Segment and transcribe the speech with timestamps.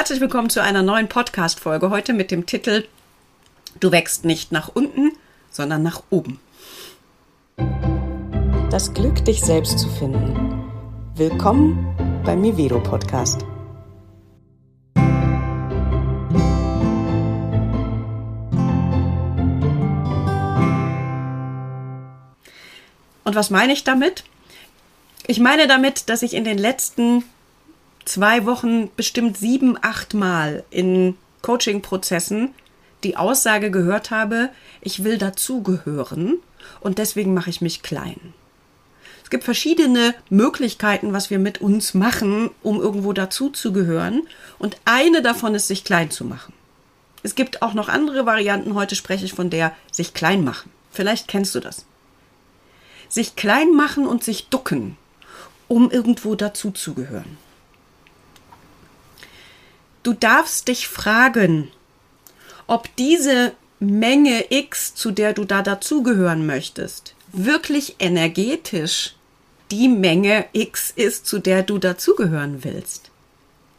[0.00, 1.90] Herzlich willkommen zu einer neuen Podcast-Folge.
[1.90, 2.86] Heute mit dem Titel
[3.80, 5.12] Du wächst nicht nach unten,
[5.50, 6.40] sondern nach oben.
[8.70, 10.64] Das Glück, dich selbst zu finden.
[11.16, 13.44] Willkommen beim Mivero Podcast.
[23.24, 24.24] Und was meine ich damit?
[25.26, 27.22] Ich meine damit, dass ich in den letzten
[28.04, 32.54] zwei Wochen bestimmt sieben, acht Mal in Coaching-Prozessen
[33.04, 36.36] die Aussage gehört habe, ich will dazugehören
[36.80, 38.34] und deswegen mache ich mich klein.
[39.22, 44.22] Es gibt verschiedene Möglichkeiten, was wir mit uns machen, um irgendwo dazuzugehören
[44.58, 46.52] und eine davon ist, sich klein zu machen.
[47.22, 50.70] Es gibt auch noch andere Varianten, heute spreche ich von der sich klein machen.
[50.90, 51.84] Vielleicht kennst du das.
[53.08, 54.96] Sich klein machen und sich ducken,
[55.68, 57.38] um irgendwo dazuzugehören.
[60.02, 61.70] Du darfst dich fragen,
[62.66, 69.14] ob diese Menge X, zu der du da dazugehören möchtest, wirklich energetisch
[69.70, 73.10] die Menge X ist, zu der du dazugehören willst.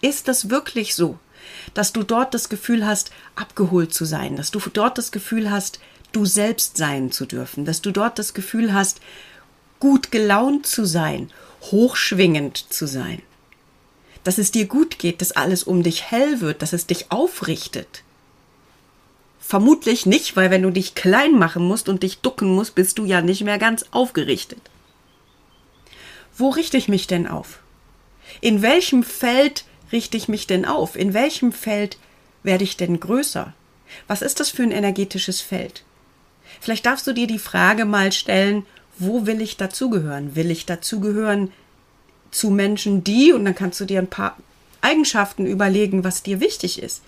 [0.00, 1.18] Ist das wirklich so,
[1.74, 5.80] dass du dort das Gefühl hast, abgeholt zu sein, dass du dort das Gefühl hast,
[6.12, 9.00] du selbst sein zu dürfen, dass du dort das Gefühl hast,
[9.80, 11.30] gut gelaunt zu sein,
[11.62, 13.22] hochschwingend zu sein?
[14.24, 18.02] Dass es dir gut geht, dass alles um dich hell wird, dass es dich aufrichtet.
[19.40, 23.04] Vermutlich nicht, weil wenn du dich klein machen musst und dich ducken musst, bist du
[23.04, 24.60] ja nicht mehr ganz aufgerichtet.
[26.36, 27.58] Wo richte ich mich denn auf?
[28.40, 30.96] In welchem Feld richte ich mich denn auf?
[30.96, 31.98] In welchem Feld
[32.42, 33.52] werde ich denn größer?
[34.06, 35.84] Was ist das für ein energetisches Feld?
[36.60, 38.64] Vielleicht darfst du dir die Frage mal stellen,
[38.98, 40.36] wo will ich dazugehören?
[40.36, 41.52] Will ich dazugehören
[42.32, 44.36] zu Menschen, die, und dann kannst du dir ein paar
[44.80, 47.02] Eigenschaften überlegen, was dir wichtig ist.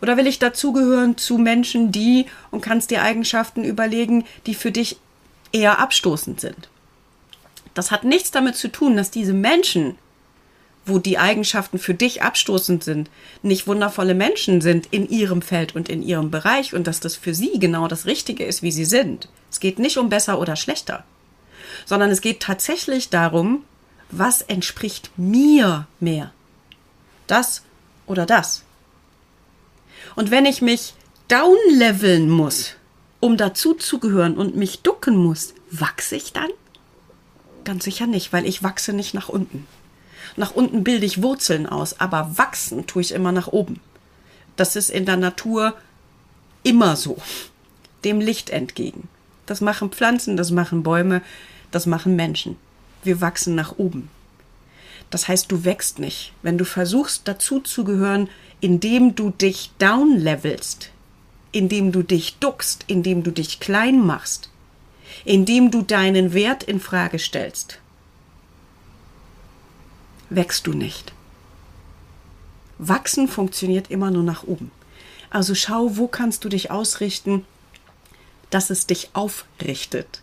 [0.00, 4.98] Oder will ich dazugehören zu Menschen, die, und kannst dir Eigenschaften überlegen, die für dich
[5.50, 6.68] eher abstoßend sind.
[7.74, 9.96] Das hat nichts damit zu tun, dass diese Menschen,
[10.84, 13.10] wo die Eigenschaften für dich abstoßend sind,
[13.42, 17.34] nicht wundervolle Menschen sind in ihrem Feld und in ihrem Bereich und dass das für
[17.34, 19.28] sie genau das Richtige ist, wie sie sind.
[19.50, 21.04] Es geht nicht um besser oder schlechter,
[21.86, 23.64] sondern es geht tatsächlich darum,
[24.10, 26.32] was entspricht mir mehr?
[27.26, 27.62] Das
[28.06, 28.64] oder das?
[30.16, 30.94] Und wenn ich mich
[31.28, 32.74] downleveln muss,
[33.20, 36.50] um dazuzugehören und mich ducken muss, wachse ich dann?
[37.64, 39.66] Ganz sicher nicht, weil ich wachse nicht nach unten.
[40.36, 43.80] Nach unten bilde ich Wurzeln aus, aber wachsen tue ich immer nach oben.
[44.56, 45.74] Das ist in der Natur
[46.62, 47.18] immer so.
[48.04, 49.08] Dem Licht entgegen.
[49.46, 51.22] Das machen Pflanzen, das machen Bäume,
[51.70, 52.56] das machen Menschen
[53.04, 54.10] wir wachsen nach oben.
[55.10, 56.32] Das heißt, du wächst nicht.
[56.42, 58.28] Wenn du versuchst, dazu zu gehören,
[58.60, 60.90] indem du dich downlevelst,
[61.52, 64.50] indem du dich duckst, indem du dich klein machst,
[65.24, 67.80] indem du deinen Wert in Frage stellst,
[70.30, 71.12] wächst du nicht.
[72.78, 74.70] Wachsen funktioniert immer nur nach oben.
[75.30, 77.44] Also schau, wo kannst du dich ausrichten,
[78.50, 80.22] dass es dich aufrichtet.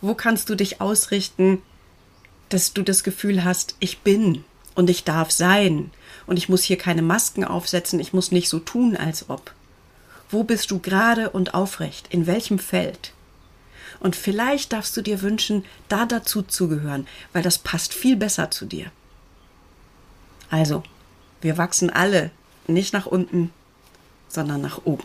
[0.00, 1.62] Wo kannst du dich ausrichten,
[2.48, 5.90] dass du das Gefühl hast, ich bin und ich darf sein
[6.26, 9.52] und ich muss hier keine Masken aufsetzen, ich muss nicht so tun, als ob.
[10.30, 12.08] Wo bist du gerade und aufrecht?
[12.10, 13.12] In welchem Feld?
[14.00, 18.50] Und vielleicht darfst du dir wünschen, da dazu zu gehören, weil das passt viel besser
[18.50, 18.90] zu dir.
[20.50, 20.82] Also,
[21.40, 22.30] wir wachsen alle
[22.66, 23.52] nicht nach unten,
[24.28, 25.04] sondern nach oben.